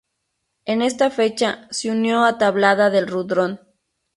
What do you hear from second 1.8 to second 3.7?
unió a Tablada del Rudrón.